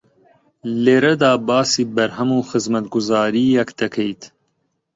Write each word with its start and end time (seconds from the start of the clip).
لێرەدا 0.83 1.31
باسی 1.47 1.83
بەرهەم 1.95 2.29
و 2.37 2.39
خزمەتگوزارییەک 2.49 3.69
دەکەیت 3.79 4.21